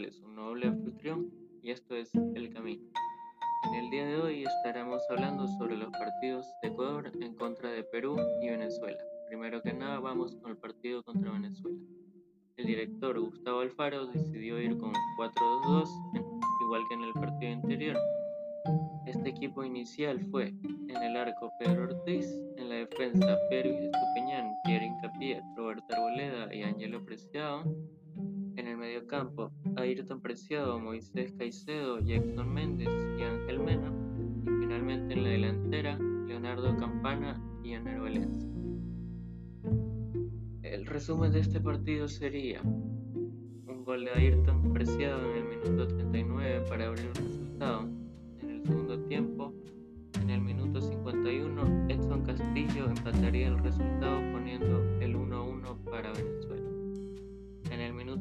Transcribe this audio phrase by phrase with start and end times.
[0.00, 1.30] González, un noble anfitrión,
[1.62, 2.82] y esto es El Camino.
[3.68, 7.82] En el día de hoy estaremos hablando sobre los partidos de Ecuador en contra de
[7.84, 8.96] Perú y Venezuela.
[9.28, 11.76] Primero que nada vamos con el partido contra Venezuela.
[12.56, 15.88] El director Gustavo Alfaro decidió ir con 4-2-2,
[16.62, 17.96] igual que en el partido anterior.
[19.06, 20.54] Este equipo inicial fue
[20.88, 26.62] en el arco Pedro Ortiz, en la defensa Pedro Estupiñán, Pierre Incapié, Roberto Arboleda y
[26.62, 27.64] Ángelo Preciado,
[28.60, 33.90] en el mediocampo, Ayrton Preciado, Moisés Caicedo, Jackson Méndez y Ángel Mena.
[34.44, 38.50] Y finalmente en la delantera, Leonardo Campana y Aner Valencia.
[40.60, 46.66] El resumen de este partido sería un gol de Ayrton Preciado en el minuto 39
[46.68, 47.88] para abrir el resultado.
[48.42, 49.54] En el segundo tiempo,
[50.20, 54.19] en el minuto 51, Edson Castillo empataría el resultado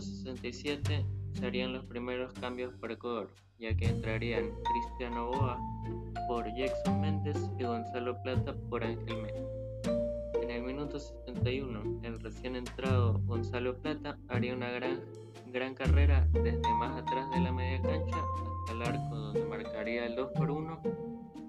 [0.00, 5.58] 1967 serían los primeros cambios para Ecuador, ya que entrarían Cristiano Boa
[6.26, 9.40] por Jackson Méndez y Gonzalo Plata por Ángel Mena.
[10.42, 15.00] En el minuto 71, el recién entrado Gonzalo Plata haría una gran,
[15.52, 20.16] gran carrera desde más atrás de la media cancha hasta el arco donde marcaría el
[20.16, 20.80] 2 por 1,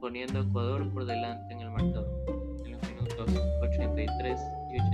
[0.00, 2.24] poniendo a Ecuador por delante en el marcador.
[2.66, 3.30] En los minutos
[3.62, 4.93] 83 y 84,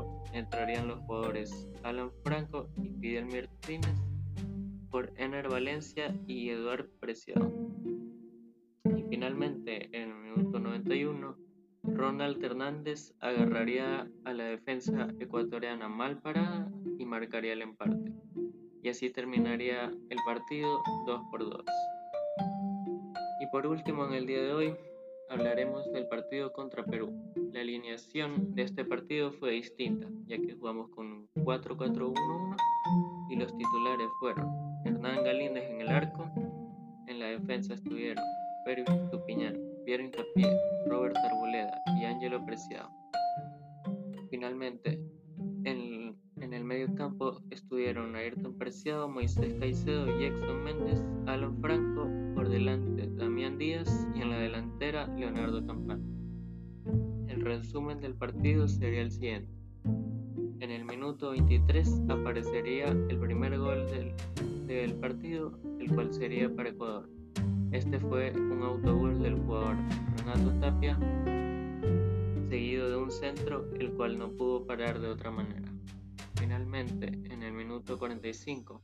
[0.00, 3.96] 88 entrarían los jugadores Alan Franco y Fidel Martínez
[4.90, 7.52] por Ener Valencia y Eduard Preciado.
[8.84, 11.36] Y finalmente, en el minuto 91,
[11.82, 18.12] Ronald Hernández agarraría a la defensa ecuatoriana mal parada y marcaría el empate.
[18.82, 21.64] Y así terminaría el partido 2 por 2.
[23.40, 24.74] Y por último, en el día de hoy
[25.30, 27.12] hablaremos del partido contra Perú.
[27.52, 32.56] La alineación de este partido fue distinta, ya que jugamos con un 4-4-1-1
[33.30, 34.48] y los titulares fueron
[34.84, 36.28] Hernán Galíndez en el arco,
[37.06, 38.24] en la defensa estuvieron
[38.64, 40.50] Perú Tupiñán, Piero Incapié,
[40.86, 42.90] Robert Arboleda y Ángelo Preciado.
[44.30, 45.00] Finalmente,
[45.64, 47.40] en, en el medio campo
[48.30, 54.38] Ayrton Preciado, Moisés Caicedo, Jackson Méndez, Alan Franco, por delante Damián Díaz y en la
[54.38, 56.04] delantera Leonardo Campana.
[57.26, 59.52] El resumen del partido sería el siguiente.
[60.60, 64.14] En el minuto 23 aparecería el primer gol del,
[64.68, 67.10] del partido, el cual sería para Ecuador.
[67.72, 69.74] Este fue un autogol del jugador
[70.18, 70.96] Renato Tapia,
[72.48, 75.68] seguido de un centro el cual no pudo parar de otra manera.
[76.40, 78.82] Finalmente, en el minuto 45,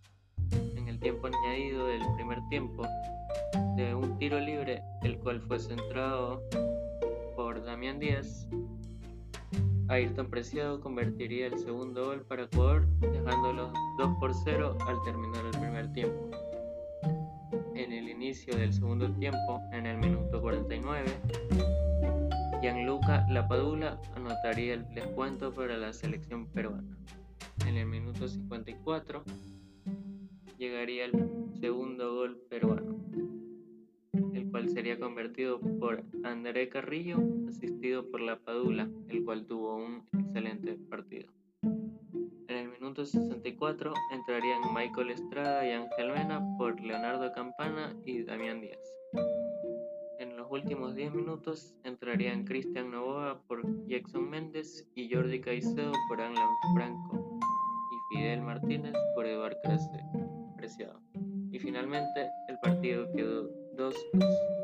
[0.77, 2.87] en el tiempo añadido del primer tiempo,
[3.75, 6.43] de un tiro libre, el cual fue centrado
[7.35, 8.47] por Damián Díaz,
[9.89, 15.59] Ayrton Preciado convertiría el segundo gol para Ecuador, dejándolos 2 por 0 al terminar el
[15.59, 16.31] primer tiempo
[18.27, 21.07] inicio del segundo tiempo, en el minuto 49,
[22.61, 26.97] Gianluca Lapadula anotaría el descuento para la selección peruana.
[27.65, 29.25] En el minuto 54
[30.59, 31.13] llegaría el
[31.61, 32.97] segundo gol peruano,
[34.35, 37.19] el cual sería convertido por André Carrillo,
[37.49, 41.33] asistido por Lapadula, el cual tuvo un excelente partido.
[41.63, 48.61] En el minuto 64 entrarían Michael Estrada y Ángel Mena por Leonardo Campana y Damián
[48.61, 48.81] Díaz.
[50.19, 56.21] En los últimos 10 minutos entrarían Cristian Novoa por Jackson Méndez y Jordi Caicedo por
[56.21, 57.26] Alan Franco
[58.17, 59.57] Fidel Martínez por Eduard
[60.57, 60.99] Preciado.
[61.53, 63.95] Y finalmente el partido quedó 2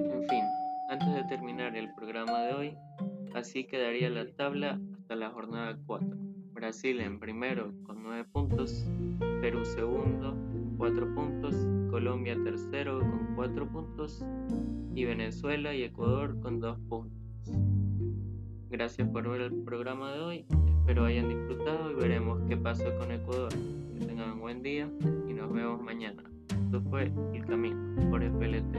[0.00, 0.44] En fin,
[0.88, 2.78] antes de terminar el programa de hoy,
[3.34, 6.08] así quedaría la tabla hasta la jornada 4.
[6.54, 8.86] Brasil en primero con 9 puntos,
[9.42, 11.54] Perú segundo con 4 puntos,
[11.90, 14.24] Colombia tercero con 4 puntos
[14.94, 17.21] y Venezuela y Ecuador con 2 puntos.
[18.72, 20.46] Gracias por ver el programa de hoy,
[20.78, 23.50] espero hayan disfrutado y veremos qué pasa con Ecuador.
[23.50, 24.88] Que tengan un buen día
[25.28, 26.22] y nos vemos mañana.
[26.48, 27.76] Esto fue El Camino
[28.08, 28.78] por FLT.